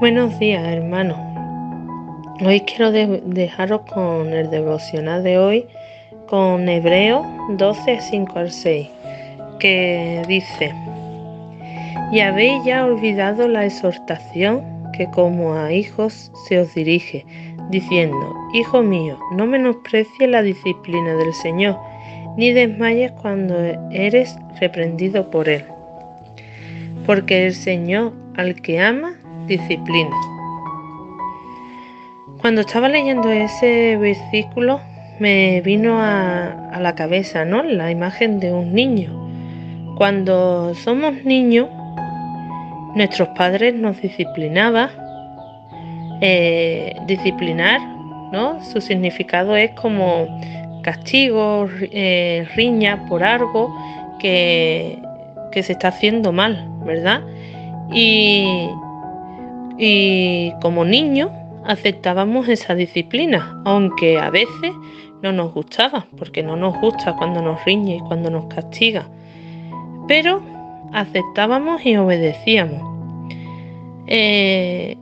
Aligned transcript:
Buenos 0.00 0.38
días, 0.38 0.62
hermanos. 0.66 1.16
Hoy 2.44 2.60
quiero 2.60 2.90
dejaros 2.90 3.82
con 3.92 4.32
el 4.32 4.50
devocional 4.50 5.22
de 5.22 5.38
hoy, 5.38 5.66
con 6.26 6.68
Hebreo 6.68 7.24
12, 7.50 8.00
5 8.00 8.38
al 8.38 8.50
6, 8.50 8.88
que 9.60 10.22
dice, 10.26 10.74
y 12.12 12.20
habéis 12.20 12.64
ya 12.64 12.84
olvidado 12.84 13.48
la 13.48 13.66
exhortación 13.66 14.62
que 14.92 15.06
como 15.10 15.54
a 15.54 15.72
hijos 15.72 16.30
se 16.48 16.60
os 16.60 16.74
dirige, 16.74 17.24
diciendo, 17.70 18.34
Hijo 18.52 18.82
mío, 18.82 19.16
no 19.32 19.46
menosprecies 19.46 20.28
la 20.28 20.42
disciplina 20.42 21.14
del 21.14 21.32
Señor, 21.34 21.78
ni 22.36 22.52
desmayes 22.52 23.12
cuando 23.12 23.56
eres 23.90 24.36
reprendido 24.60 25.30
por 25.30 25.48
Él. 25.48 25.64
Porque 27.06 27.46
el 27.46 27.54
Señor 27.54 28.12
al 28.36 28.54
que 28.60 28.80
ama, 28.80 29.14
disciplina. 29.46 30.16
Cuando 32.40 32.62
estaba 32.62 32.88
leyendo 32.88 33.30
ese 33.30 33.96
versículo, 33.96 34.80
me 35.18 35.60
vino 35.62 35.98
a, 36.00 36.78
la 36.80 36.94
cabeza 36.94 37.44
¿no? 37.44 37.62
la 37.62 37.90
imagen 37.90 38.40
de 38.40 38.52
un 38.52 38.74
niño. 38.74 39.10
Cuando 39.96 40.74
somos 40.74 41.24
niños, 41.24 41.68
nuestros 42.94 43.28
padres 43.28 43.74
nos 43.74 44.00
disciplinaban. 44.00 44.90
Eh, 46.20 46.94
disciplinar, 47.06 47.80
¿no? 48.32 48.62
Su 48.64 48.80
significado 48.80 49.56
es 49.56 49.70
como 49.72 50.26
castigo, 50.84 51.66
eh, 51.80 52.46
riña 52.54 53.06
por 53.06 53.24
algo 53.24 53.74
que, 54.20 54.98
que 55.50 55.62
se 55.62 55.72
está 55.72 55.88
haciendo 55.88 56.30
mal, 56.30 56.68
¿verdad? 56.84 57.22
Y, 57.92 58.68
y 59.78 60.52
como 60.60 60.84
niños 60.84 61.30
aceptábamos 61.64 62.48
esa 62.48 62.74
disciplina, 62.74 63.60
aunque 63.64 64.18
a 64.18 64.30
veces 64.30 64.72
no 65.22 65.32
nos 65.32 65.54
gustaba, 65.54 66.06
porque 66.18 66.42
no 66.42 66.54
nos 66.54 66.78
gusta 66.80 67.16
cuando 67.16 67.40
nos 67.40 67.64
riñe 67.64 67.96
y 67.96 68.00
cuando 68.00 68.28
nos 68.30 68.44
castiga. 68.46 69.06
Pero 70.06 70.42
aceptábamos 70.92 71.84
y 71.86 71.96
obedecíamos. 71.96 72.82
Eh, 74.06 74.98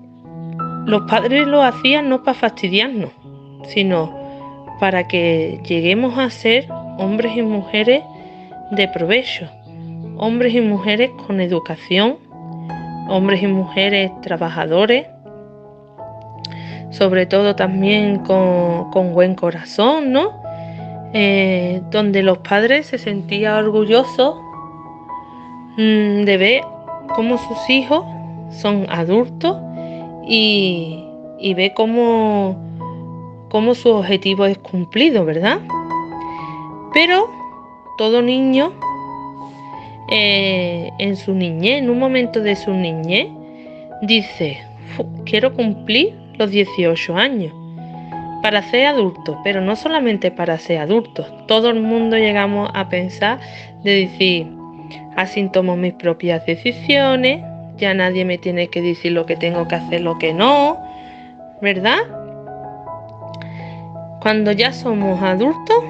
los 0.86 1.02
padres 1.02 1.46
lo 1.48 1.62
hacían 1.62 2.08
no 2.08 2.22
para 2.22 2.38
fastidiarnos, 2.38 3.10
sino 3.66 4.21
para 4.82 5.06
que 5.06 5.60
lleguemos 5.64 6.18
a 6.18 6.28
ser 6.28 6.66
hombres 6.98 7.36
y 7.36 7.42
mujeres 7.42 8.02
de 8.72 8.88
provecho, 8.88 9.48
hombres 10.16 10.54
y 10.56 10.60
mujeres 10.60 11.12
con 11.24 11.40
educación 11.40 12.16
hombres 13.08 13.44
y 13.44 13.46
mujeres 13.46 14.10
trabajadores, 14.22 15.06
sobre 16.90 17.26
todo 17.26 17.54
también 17.54 18.18
con, 18.18 19.12
buen 19.12 19.36
corazón, 19.36 20.10
¿no? 20.10 20.42
Eh, 21.14 21.80
donde 21.92 22.24
los 22.24 22.38
padres 22.38 22.86
se 22.86 22.98
sentían 22.98 23.54
orgullosos 23.54 24.34
mm, 25.76 26.24
de 26.24 26.36
ver 26.36 26.62
cómo 27.14 27.38
sus 27.38 27.70
hijos 27.70 28.04
son 28.50 28.86
adultos 28.88 29.56
y, 30.26 31.04
y 31.38 31.54
ve 31.54 31.72
cómo, 31.72 32.56
cómo 33.52 33.74
su 33.74 33.90
objetivo 33.90 34.46
es 34.46 34.56
cumplido, 34.56 35.26
¿verdad? 35.26 35.60
Pero 36.94 37.28
todo 37.98 38.22
niño 38.22 38.72
eh, 40.10 40.90
en 40.98 41.16
su 41.18 41.34
niñez, 41.34 41.82
en 41.82 41.90
un 41.90 41.98
momento 41.98 42.40
de 42.40 42.56
su 42.56 42.72
niñez, 42.72 43.28
dice, 44.00 44.58
quiero 45.26 45.52
cumplir 45.52 46.14
los 46.38 46.50
18 46.50 47.14
años 47.14 47.52
para 48.42 48.62
ser 48.62 48.86
adulto, 48.86 49.38
pero 49.44 49.60
no 49.60 49.76
solamente 49.76 50.30
para 50.30 50.56
ser 50.56 50.78
adultos. 50.78 51.30
Todo 51.46 51.68
el 51.68 51.80
mundo 51.80 52.16
llegamos 52.16 52.70
a 52.72 52.88
pensar 52.88 53.38
de 53.84 54.06
decir, 54.06 54.46
así 55.14 55.46
tomo 55.52 55.76
mis 55.76 55.92
propias 55.92 56.46
decisiones, 56.46 57.44
ya 57.76 57.92
nadie 57.92 58.24
me 58.24 58.38
tiene 58.38 58.68
que 58.68 58.80
decir 58.80 59.12
lo 59.12 59.26
que 59.26 59.36
tengo 59.36 59.68
que 59.68 59.74
hacer, 59.74 60.00
lo 60.00 60.16
que 60.16 60.32
no, 60.32 60.78
¿verdad? 61.60 62.21
Cuando 64.22 64.52
ya 64.52 64.72
somos 64.72 65.20
adultos, 65.22 65.84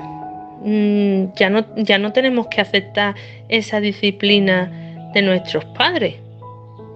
Mm, 0.65 1.33
ya, 1.35 1.51
no, 1.51 1.65
ya 1.75 1.99
no 1.99 2.13
tenemos 2.13 2.47
que 2.47 2.61
aceptar 2.61 3.17
esa 3.49 3.81
disciplina 3.81 4.71
de 5.13 5.23
nuestros 5.23 5.65
padres, 5.65 6.15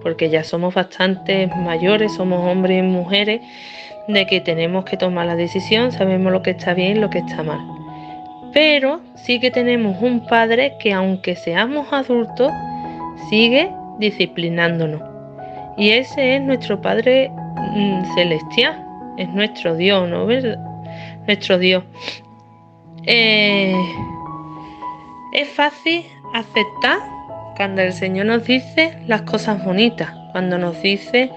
porque 0.01 0.29
ya 0.29 0.43
somos 0.43 0.73
bastante 0.73 1.47
mayores, 1.47 2.13
somos 2.15 2.49
hombres 2.49 2.79
y 2.79 2.81
mujeres, 2.81 3.41
de 4.07 4.25
que 4.25 4.39
tenemos 4.39 4.85
que 4.85 4.95
tomar 4.95 5.25
la 5.25 5.35
decisión, 5.35 5.91
sabemos 5.91 6.31
lo 6.31 6.41
que 6.41 6.51
está 6.51 6.73
bien 6.73 6.95
y 6.95 6.99
lo 7.01 7.09
que 7.09 7.19
está 7.19 7.43
mal. 7.43 7.59
Pero 8.53 9.01
sí 9.15 9.37
que 9.41 9.51
tenemos 9.51 10.01
un 10.01 10.25
padre 10.25 10.73
que 10.79 10.93
aunque 10.93 11.35
seamos 11.35 11.91
adultos, 11.91 12.53
sigue 13.29 13.69
disciplinándonos. 13.99 15.01
Y 15.77 15.89
ese 15.89 16.37
es 16.37 16.41
nuestro 16.41 16.81
Padre 16.81 17.29
mm, 17.29 18.15
celestial, 18.15 18.81
es 19.17 19.27
nuestro 19.29 19.75
Dios, 19.75 20.07
¿no? 20.07 20.25
Nuestro 21.27 21.59
Dios. 21.59 21.83
Eh, 23.05 23.75
es 25.33 25.49
fácil 25.49 26.05
aceptar 26.33 26.99
cuando 27.57 27.81
el 27.81 27.93
Señor 27.93 28.27
nos 28.27 28.45
dice 28.45 28.97
las 29.07 29.23
cosas 29.23 29.63
bonitas, 29.63 30.09
cuando 30.31 30.57
nos 30.57 30.81
dice 30.81 31.29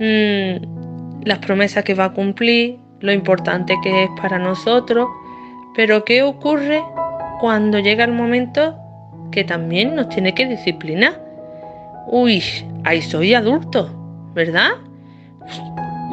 mm, 0.00 1.24
las 1.24 1.38
promesas 1.38 1.84
que 1.84 1.94
va 1.94 2.06
a 2.06 2.12
cumplir, 2.12 2.78
lo 3.00 3.12
importante 3.12 3.76
que 3.82 4.04
es 4.04 4.10
para 4.20 4.38
nosotros, 4.38 5.08
pero 5.74 6.04
¿qué 6.04 6.22
ocurre 6.22 6.82
cuando 7.40 7.78
llega 7.78 8.04
el 8.04 8.12
momento 8.12 8.76
que 9.30 9.44
también 9.44 9.94
nos 9.94 10.08
tiene 10.08 10.34
que 10.34 10.46
disciplinar? 10.46 11.22
Uy, 12.08 12.42
ahí 12.84 13.02
soy 13.02 13.34
adulto, 13.34 13.90
¿verdad? 14.34 14.70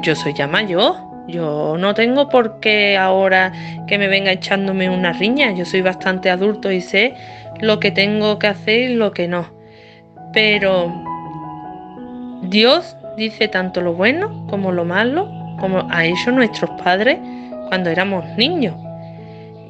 Yo 0.02 0.16
soy 0.16 0.34
ya 0.34 0.48
mayor 0.48 1.13
yo 1.28 1.78
no 1.78 1.94
tengo 1.94 2.30
por 2.30 2.60
qué 2.60 2.98
ahora 2.98 3.54
que 3.88 3.98
me 3.98 4.08
venga 4.08 4.32
echándome 4.32 4.90
una 4.90 5.14
riña. 5.14 5.52
Yo 5.52 5.66
soy 5.66 5.82
bastante 5.82 6.30
adulto 6.30 6.72
y 6.72 6.82
sé 6.82 7.14
lo 7.62 7.80
que 7.80 7.92
tengo 7.92 8.40
que 8.40 8.48
hacer 8.48 8.92
y 8.92 8.96
lo 8.96 9.12
que 9.12 9.28
no. 9.28 9.48
Pero 10.34 10.92
Dios 12.44 12.96
dice 13.16 13.48
tanto 13.48 13.82
lo 13.82 13.94
bueno 13.94 14.46
como 14.50 14.72
lo 14.72 14.86
malo, 14.86 15.30
como 15.60 15.88
ha 15.92 16.06
hecho 16.06 16.32
nuestros 16.32 16.70
padres 16.84 17.20
cuando 17.70 17.90
éramos 17.90 18.26
niños. 18.38 18.76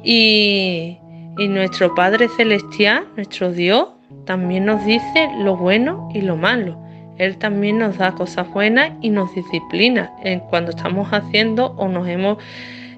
Y 0.02 0.98
nuestro 1.38 1.94
Padre 1.94 2.28
Celestial, 2.36 3.06
nuestro 3.16 3.52
Dios, 3.52 3.88
también 4.26 4.64
nos 4.66 4.84
dice 4.84 5.28
lo 5.38 5.56
bueno 5.56 6.08
y 6.12 6.20
lo 6.20 6.36
malo. 6.36 6.83
Él 7.18 7.36
también 7.38 7.78
nos 7.78 7.98
da 7.98 8.12
cosas 8.12 8.50
buenas 8.50 8.92
y 9.00 9.10
nos 9.10 9.34
disciplina 9.34 10.12
en 10.22 10.40
cuando 10.40 10.70
estamos 10.70 11.08
haciendo 11.12 11.74
o 11.76 11.88
nos 11.88 12.08
hemos 12.08 12.38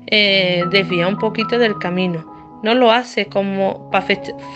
eh, 0.07 0.65
desviado 0.71 1.11
un 1.11 1.19
poquito 1.19 1.59
del 1.59 1.79
camino. 1.79 2.25
No 2.63 2.75
lo 2.75 2.91
hace 2.91 3.27
como 3.27 3.91
para 3.91 4.07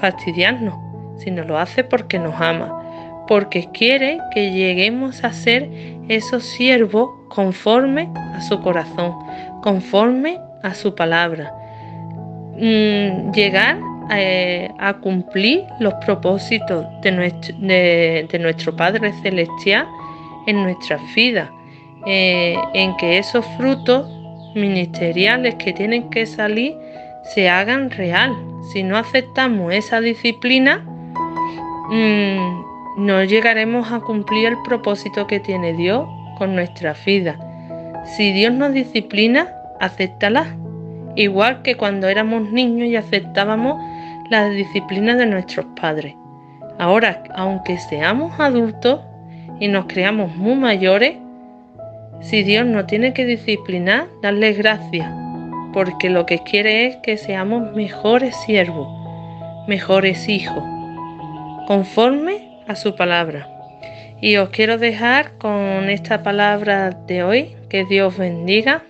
fastidiarnos, 0.01 0.75
sino 1.19 1.45
lo 1.45 1.59
hace 1.59 1.85
porque 1.85 2.19
nos 2.19 2.41
ama, 2.41 3.25
porque 3.29 3.69
quiere 3.73 4.19
que 4.33 4.51
lleguemos 4.51 5.23
a 5.25 5.33
ser 5.33 5.69
esos 6.09 6.45
siervos 6.45 7.11
conforme 7.29 8.09
a 8.35 8.41
su 8.41 8.61
corazón, 8.61 9.15
conforme 9.63 10.39
a 10.63 10.75
su 10.75 10.95
palabra. 10.95 11.53
Mm, 12.57 13.33
llegar 13.33 13.79
eh, 14.13 14.71
a 14.79 14.95
cumplir 14.95 15.65
los 15.79 15.95
propósitos 16.05 16.85
de 17.03 17.13
nuestro, 17.13 18.77
Padre 18.77 19.13
Celestial 19.23 19.87
en 20.47 20.65
nuestras 20.65 21.01
vidas, 21.15 21.49
eh, 22.07 22.57
en 22.75 22.97
que 22.97 23.19
esos 23.19 23.45
frutos 23.57 24.11
ministeriales 24.55 25.55
que 25.57 25.73
tienen 25.73 26.11
que 26.11 26.27
salir 26.27 26.75
se 27.35 27.49
hagan 27.49 27.91
real. 27.91 28.35
Si 28.73 28.83
no 28.83 28.97
aceptamos 28.97 29.73
esa 29.73 30.01
disciplina, 30.01 30.79
mm, 31.91 33.05
no 33.07 33.23
llegaremos 33.23 33.93
a 33.93 34.01
cumplir 34.01 34.47
el 34.47 34.57
propósito 34.65 35.27
que 35.27 35.39
tiene 35.39 35.73
Dios 35.75 36.05
con 36.37 36.57
nuestra 36.57 36.95
vida. 37.07 37.39
Si 38.17 38.33
Dios 38.33 38.53
nos 38.53 38.73
disciplina, 38.73 39.53
acéptala. 39.79 40.57
Igual 41.17 41.63
que 41.63 41.77
cuando 41.77 42.09
éramos 42.09 42.51
niños 42.51 42.89
y 42.89 42.97
aceptábamos 42.97 43.90
la 44.31 44.49
disciplina 44.49 45.17
de 45.17 45.27
nuestros 45.27 45.67
padres. 45.79 46.15
Ahora, 46.79 47.23
aunque 47.35 47.79
seamos 47.79 48.39
adultos 48.39 49.01
y 49.59 49.69
nos 49.69 49.87
creamos 49.87 50.35
muy 50.37 50.55
mayores, 50.55 51.17
si 52.21 52.43
Dios 52.43 52.65
nos 52.65 52.87
tiene 52.87 53.13
que 53.13 53.27
disciplinar, 53.27 54.07
darle 54.23 54.53
gracias, 54.53 55.13
porque 55.73 56.09
lo 56.09 56.27
que 56.27 56.39
quiere 56.39 56.87
es 56.87 56.97
que 56.99 57.17
seamos 57.17 57.75
mejores 57.75 58.35
siervos, 58.47 58.89
mejores 59.67 60.29
hijos, 60.29 60.63
conforme 61.67 62.63
a 62.69 62.77
su 62.77 62.95
palabra. 62.95 63.49
Y 64.21 64.37
os 64.37 64.51
quiero 64.51 64.79
dejar 64.79 65.33
con 65.39 65.89
esta 65.89 66.23
palabra 66.23 66.91
de 66.91 67.23
hoy. 67.23 67.57
Que 67.71 67.85
Dios 67.87 68.19
bendiga 68.19 68.83